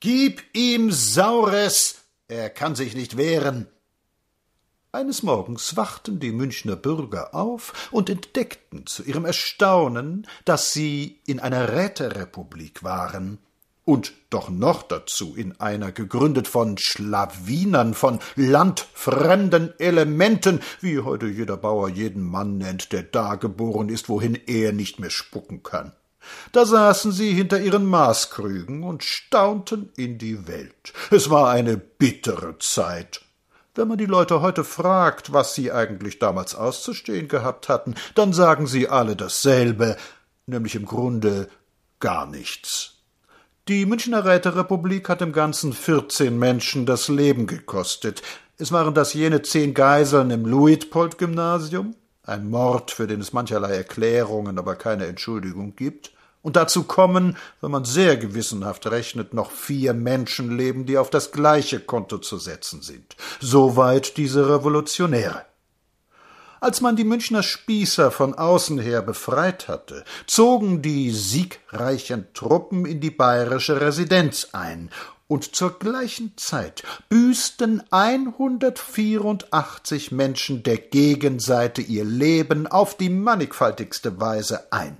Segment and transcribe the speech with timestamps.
[0.00, 3.66] Gib ihm Saures, er kann sich nicht wehren.
[4.92, 11.40] Eines Morgens wachten die Münchner Bürger auf und entdeckten zu ihrem Erstaunen, dass sie in
[11.40, 13.38] einer Räterepublik waren
[13.84, 21.56] und doch noch dazu in einer gegründet von Schlawinern, von landfremden Elementen, wie heute jeder
[21.56, 25.92] Bauer jeden Mann nennt, der da geboren ist, wohin er nicht mehr spucken kann.
[26.52, 30.92] Da saßen sie hinter ihren Maßkrügen und staunten in die Welt.
[31.10, 33.22] Es war eine bittere Zeit.
[33.74, 38.66] Wenn man die Leute heute fragt, was sie eigentlich damals auszustehen gehabt hatten, dann sagen
[38.66, 39.96] sie alle dasselbe,
[40.46, 41.48] nämlich im Grunde
[42.00, 42.94] gar nichts.
[43.68, 48.22] Die Münchner Räterepublik hat im Ganzen vierzehn Menschen das Leben gekostet.
[48.56, 54.58] Es waren das jene zehn Geiseln im Luitpold-Gymnasium, ein Mord, für den es mancherlei Erklärungen,
[54.58, 56.12] aber keine Entschuldigung gibt,
[56.48, 61.78] und dazu kommen, wenn man sehr gewissenhaft rechnet, noch vier Menschenleben, die auf das gleiche
[61.78, 63.16] Konto zu setzen sind.
[63.38, 65.44] Soweit diese Revolutionäre.
[66.58, 73.02] Als man die Münchner Spießer von außen her befreit hatte, zogen die siegreichen Truppen in
[73.02, 74.88] die bayerische Residenz ein,
[75.26, 84.72] und zur gleichen Zeit büßten 184 Menschen der Gegenseite ihr Leben auf die mannigfaltigste Weise
[84.72, 84.96] ein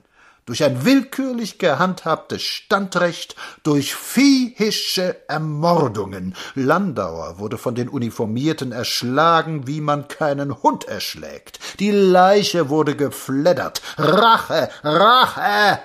[0.48, 6.34] durch ein willkürlich gehandhabtes Standrecht, durch viehische Ermordungen.
[6.54, 11.60] Landauer wurde von den Uniformierten erschlagen, wie man keinen Hund erschlägt.
[11.80, 13.82] Die Leiche wurde gefleddert.
[13.98, 15.80] Rache, Rache!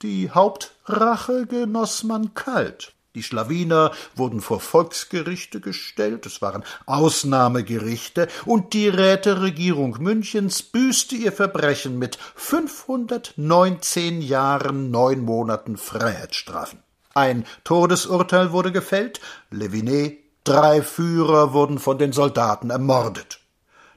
[0.00, 2.94] Die Hauptrache genoss man kalt.
[3.16, 11.32] Die Schlawiner wurden vor Volksgerichte gestellt, es waren Ausnahmegerichte, und die Räteregierung Münchens büßte ihr
[11.32, 16.78] Verbrechen mit 519 Jahren neun Monaten Freiheitsstrafen.
[17.12, 23.40] Ein Todesurteil wurde gefällt, Levinet, drei Führer wurden von den Soldaten ermordet.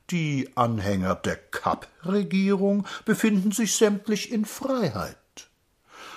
[0.09, 5.17] Die Anhänger der Kapp-Regierung befinden sich sämtlich in Freiheit.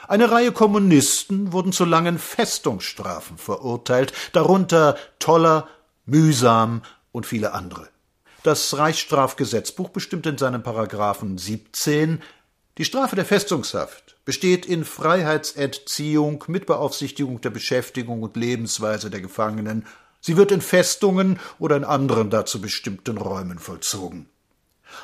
[0.08, 5.68] Eine Reihe Kommunisten wurden zu langen Festungsstrafen verurteilt, darunter Toller,
[6.04, 7.88] Mühsam und viele andere.
[8.42, 12.22] Das Reichsstrafgesetzbuch bestimmt in seinem Paragraphen 17
[12.78, 19.86] die Strafe der Festungshaft besteht in Freiheitsentziehung mit Beaufsichtigung der Beschäftigung und Lebensweise der Gefangenen.
[20.20, 24.28] Sie wird in Festungen oder in anderen dazu bestimmten Räumen vollzogen.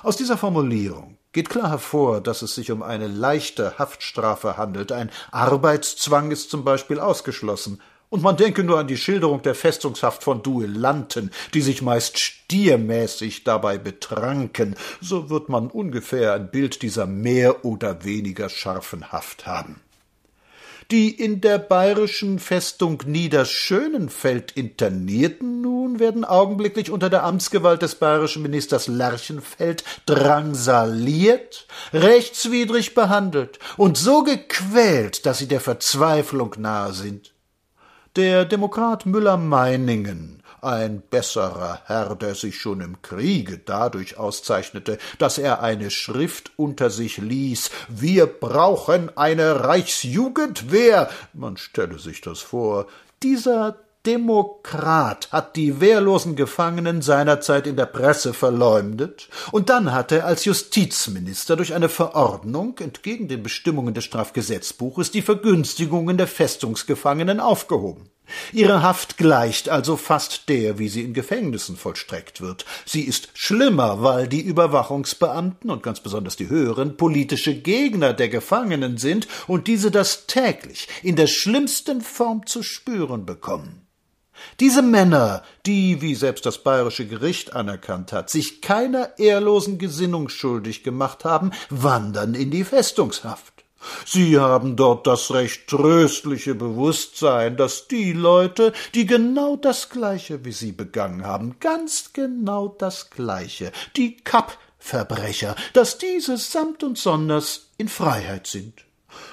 [0.02, 4.92] Aus dieser Formulierung geht klar hervor, dass es sich um eine leichte Haftstrafe handelt.
[4.92, 7.80] Ein Arbeitszwang ist zum Beispiel ausgeschlossen.
[8.10, 13.42] Und man denke nur an die Schilderung der Festungshaft von Duellanten, die sich meist stiermäßig
[13.44, 19.80] dabei betranken, so wird man ungefähr ein Bild dieser mehr oder weniger scharfen Haft haben.
[20.92, 28.42] Die in der bayerischen Festung Niederschönenfeld Internierten nun werden augenblicklich unter der Amtsgewalt des bayerischen
[28.42, 37.32] Ministers Lerchenfeld drangsaliert, rechtswidrig behandelt und so gequält, dass sie der Verzweiflung nahe sind.
[38.16, 45.62] Der Demokrat Müller-Meiningen ein besserer Herr, der sich schon im Kriege dadurch auszeichnete, dass er
[45.62, 51.10] eine Schrift unter sich ließ Wir brauchen eine Reichsjugendwehr.
[51.32, 52.86] Man stelle sich das vor.
[53.22, 60.26] Dieser Demokrat hat die wehrlosen Gefangenen seinerzeit in der Presse verleumdet, und dann hat er
[60.26, 68.11] als Justizminister durch eine Verordnung entgegen den Bestimmungen des Strafgesetzbuches die Vergünstigungen der Festungsgefangenen aufgehoben.
[68.52, 72.64] Ihre Haft gleicht also fast der, wie sie in Gefängnissen vollstreckt wird.
[72.84, 78.98] Sie ist schlimmer, weil die Überwachungsbeamten und ganz besonders die höheren politische Gegner der Gefangenen
[78.98, 83.82] sind und diese das täglich in der schlimmsten Form zu spüren bekommen.
[84.60, 90.82] Diese Männer, die, wie selbst das bayerische Gericht anerkannt hat, sich keiner ehrlosen Gesinnung schuldig
[90.82, 93.61] gemacht haben, wandern in die Festungshaft.
[94.04, 100.52] Sie haben dort das recht tröstliche Bewusstsein, dass die Leute, die genau das Gleiche wie
[100.52, 107.88] sie begangen haben, ganz genau das Gleiche, die Kapp-Verbrecher, dass diese samt und sonders in
[107.88, 108.84] Freiheit sind.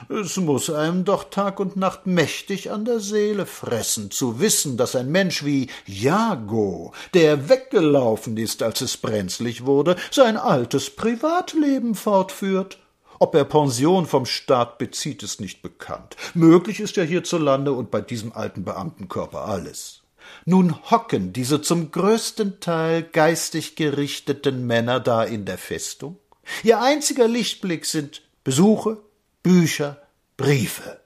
[0.09, 4.95] Es muss einem doch Tag und Nacht mächtig an der Seele fressen, zu wissen, dass
[4.95, 12.77] ein Mensch wie Jago, der weggelaufen ist, als es brenzlig wurde, sein altes Privatleben fortführt.
[13.21, 16.15] Ob er Pension vom Staat bezieht, ist nicht bekannt.
[16.33, 20.03] Möglich ist ja hierzulande und bei diesem alten Beamtenkörper alles.
[20.45, 26.17] Nun hocken diese zum größten Teil geistig gerichteten Männer da in der Festung.
[26.63, 28.97] Ihr einziger Lichtblick sind Besuche,
[29.43, 30.01] Bücher,
[30.37, 31.01] Briefe.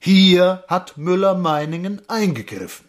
[0.00, 2.88] Hier hat Müller-Meiningen eingegriffen.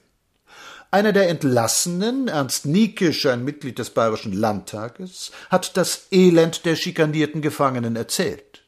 [0.89, 7.41] Einer der Entlassenen, Ernst Niekisch, ein Mitglied des Bayerischen Landtages, hat das Elend der schikanierten
[7.41, 8.62] Gefangenen erzählt.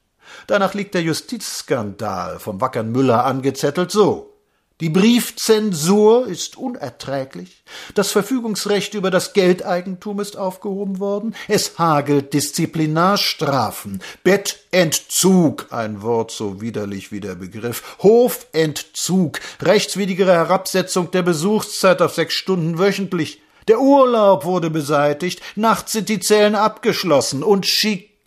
[0.48, 4.36] Danach liegt der Justizskandal vom wackern Müller angezettelt so.
[4.82, 7.64] Die Briefzensur ist unerträglich.
[7.94, 11.34] Das Verfügungsrecht über das Geldeigentum ist aufgehoben worden.
[11.48, 14.02] Es hagelt Disziplinarstrafen.
[14.26, 17.96] Bettentzug, ein Wort so widerlich wie der Begriff.
[18.00, 23.42] Hofentzug, rechtswidrige Herabsetzung der Besuchszeit auf sechs Stunden wöchentlich.
[23.70, 25.42] Der Urlaub wurde beseitigt.
[25.56, 27.66] Nachts sind die Zellen abgeschlossen und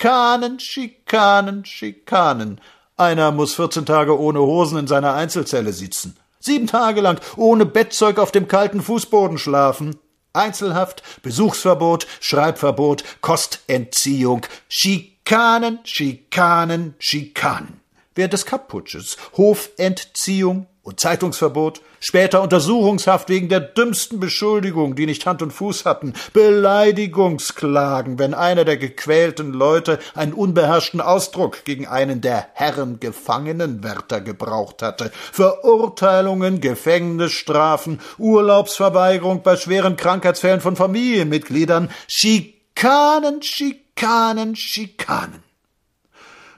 [0.00, 2.60] Schikanen, Schikanen, Schikanen.
[2.96, 6.16] Einer muss vierzehn Tage ohne Hosen in seiner Einzelzelle sitzen.
[6.38, 9.96] Sieben Tage lang ohne Bettzeug auf dem kalten Fußboden schlafen.
[10.32, 17.80] Einzelhaft, Besuchsverbot, Schreibverbot, Kostentziehung, Schikanen, Schikanen, Schikanen.
[18.14, 25.42] Während des Kappputsches Hofentziehung, und Zeitungsverbot, später Untersuchungshaft wegen der dümmsten Beschuldigungen, die nicht Hand
[25.42, 32.48] und Fuß hatten, Beleidigungsklagen, wenn einer der gequälten Leute einen unbeherrschten Ausdruck gegen einen der
[32.54, 45.42] Herren Gefangenenwärter gebraucht hatte, Verurteilungen, Gefängnisstrafen, Urlaubsverweigerung bei schweren Krankheitsfällen von Familienmitgliedern, Schikanen, Schikanen, Schikanen.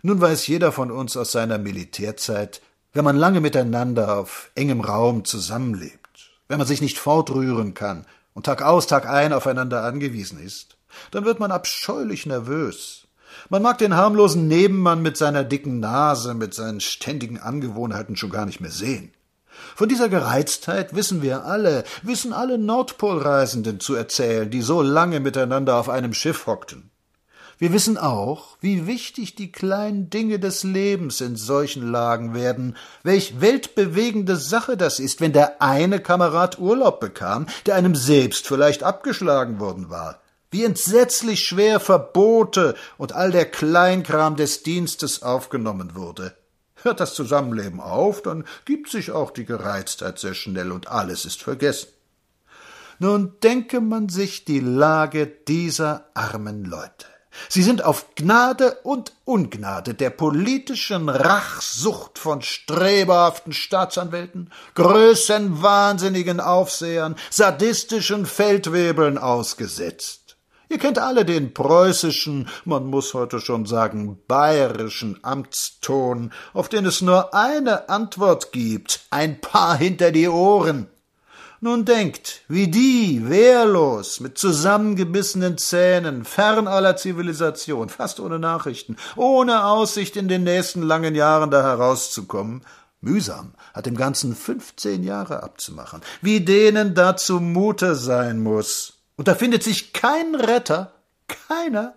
[0.02, 5.24] Nun weiß jeder von uns aus seiner Militärzeit, wenn man lange miteinander auf engem Raum
[5.24, 10.76] zusammenlebt, wenn man sich nicht fortrühren kann und Tag aus, Tag ein aufeinander angewiesen ist,
[11.10, 13.06] dann wird man abscheulich nervös.
[13.48, 18.46] Man mag den harmlosen Nebenmann mit seiner dicken Nase, mit seinen ständigen Angewohnheiten schon gar
[18.46, 19.12] nicht mehr sehen.
[19.76, 25.76] Von dieser Gereiztheit wissen wir alle, wissen alle Nordpolreisenden zu erzählen, die so lange miteinander
[25.76, 26.90] auf einem Schiff hockten.
[27.60, 33.42] Wir wissen auch, wie wichtig die kleinen Dinge des Lebens in solchen Lagen werden, welch
[33.42, 39.60] weltbewegende Sache das ist, wenn der eine Kamerad Urlaub bekam, der einem selbst vielleicht abgeschlagen
[39.60, 40.22] worden war.
[40.50, 46.34] Wie entsetzlich schwer Verbote und all der Kleinkram des Dienstes aufgenommen wurde.
[46.76, 51.42] Hört das Zusammenleben auf, dann gibt sich auch die Gereiztheit sehr schnell und alles ist
[51.42, 51.88] vergessen.
[52.98, 57.19] Nun denke man sich die Lage dieser armen Leute.
[57.48, 68.26] Sie sind auf Gnade und Ungnade der politischen Rachsucht von strebehaften Staatsanwälten, größenwahnsinnigen Aufsehern, sadistischen
[68.26, 70.36] Feldwebeln ausgesetzt.
[70.68, 77.00] Ihr kennt alle den preußischen, man muss heute schon sagen bayerischen Amtston, auf den es
[77.00, 80.88] nur eine Antwort gibt, ein paar hinter die Ohren.
[81.62, 89.66] Nun denkt, wie die, wehrlos, mit zusammengebissenen Zähnen, fern aller Zivilisation, fast ohne Nachrichten, ohne
[89.66, 92.62] Aussicht in den nächsten langen Jahren da herauszukommen,
[93.02, 98.94] mühsam, hat im Ganzen fünfzehn Jahre abzumachen, wie denen da zumute sein muss.
[99.16, 100.94] Und da findet sich kein Retter,
[101.28, 101.92] keiner.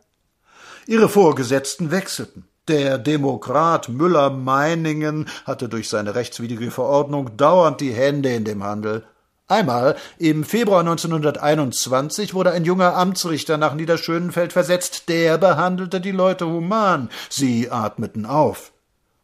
[0.87, 2.49] Ihre Vorgesetzten wechselten.
[2.67, 9.05] Der Demokrat Müller-Meiningen hatte durch seine rechtswidrige Verordnung dauernd die Hände in dem Handel.
[9.47, 16.47] Einmal, im Februar 1921, wurde ein junger Amtsrichter nach Niederschönenfeld versetzt, der behandelte die Leute
[16.47, 18.71] human, sie atmeten auf.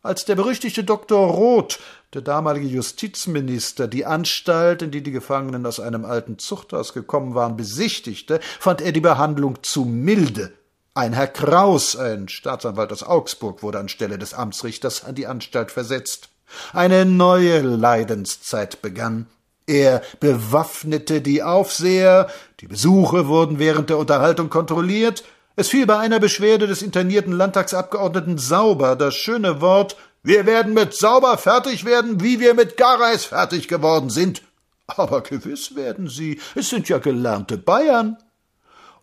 [0.01, 1.27] Als der berüchtigte Dr.
[1.27, 1.80] Roth,
[2.13, 7.56] der damalige Justizminister, die Anstalt, in die die Gefangenen aus einem alten Zuchthaus gekommen waren,
[7.56, 10.52] besichtigte, fand er die Behandlung zu milde.
[10.95, 16.30] Ein Herr Kraus, ein Staatsanwalt aus Augsburg, wurde anstelle des Amtsrichters an die Anstalt versetzt.
[16.73, 19.28] Eine neue Leidenszeit begann.
[19.69, 22.28] Er bewaffnete die Aufseher,
[22.59, 25.23] die Besuche wurden während der Unterhaltung kontrolliert,
[25.56, 30.95] es fiel bei einer Beschwerde des internierten Landtagsabgeordneten Sauber das schöne Wort Wir werden mit
[30.95, 34.42] Sauber fertig werden, wie wir mit Gareis fertig geworden sind.
[34.88, 38.18] Aber gewiss werden sie, es sind ja gelernte Bayern.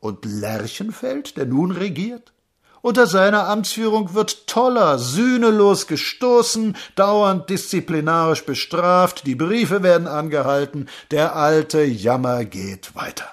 [0.00, 2.32] Und Lerchenfeld, der nun regiert?
[2.87, 11.35] Unter seiner Amtsführung wird Toller sühnelos gestoßen, dauernd disziplinarisch bestraft, die Briefe werden angehalten, der
[11.35, 13.26] alte Jammer geht weiter.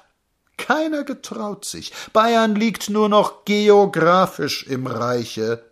[0.57, 1.93] Keiner getraut sich.
[2.13, 5.63] Bayern liegt nur noch geografisch im Reiche.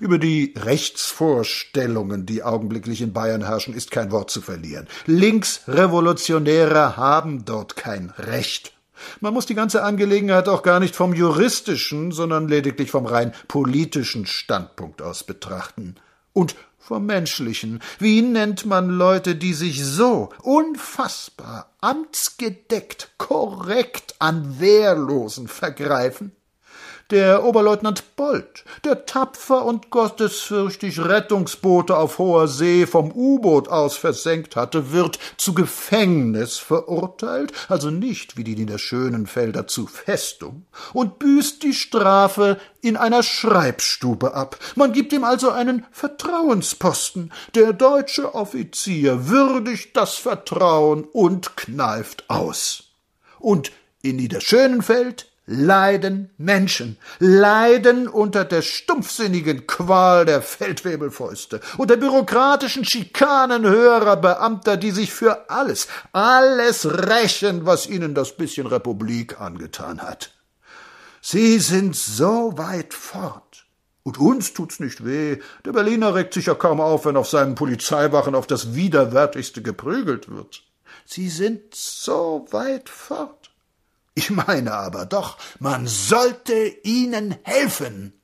[0.00, 4.86] Über die Rechtsvorstellungen, die augenblicklich in Bayern herrschen, ist kein Wort zu verlieren.
[5.06, 8.74] Linksrevolutionäre haben dort kein Recht.
[9.20, 14.26] Man muss die ganze Angelegenheit auch gar nicht vom juristischen, sondern lediglich vom rein politischen
[14.26, 15.96] Standpunkt aus betrachten.
[16.32, 17.80] Und vom menschlichen.
[17.98, 26.32] Wie nennt man Leute, die sich so unfassbar, amtsgedeckt, korrekt an Wehrlosen vergreifen?
[27.10, 34.54] Der Oberleutnant Bold, der tapfer und gottesfürchtig Rettungsboote auf hoher See vom U-Boot aus versenkt
[34.54, 41.74] hatte, wird zu Gefängnis verurteilt, also nicht wie die Niederschönenfelder zu Festung, und büßt die
[41.74, 44.56] Strafe in einer Schreibstube ab.
[44.76, 47.32] Man gibt ihm also einen Vertrauensposten.
[47.56, 52.84] Der deutsche Offizier würdigt das Vertrauen und kneift aus.
[53.40, 63.64] Und in Niederschönenfeld leiden Menschen, leiden unter der stumpfsinnigen Qual der Feldwebelfäuste, unter bürokratischen Schikanen
[63.66, 70.32] höherer Beamter, die sich für alles, alles rächen, was ihnen das bisschen Republik angetan hat.
[71.20, 73.66] Sie sind so weit fort.
[74.02, 75.38] Und uns tut's nicht weh.
[75.64, 80.30] Der Berliner regt sich ja kaum auf, wenn auf seinen Polizeiwachen auf das Widerwärtigste geprügelt
[80.30, 80.62] wird.
[81.04, 83.49] Sie sind so weit fort.
[84.20, 88.19] Ich meine aber doch, man sollte ihnen helfen.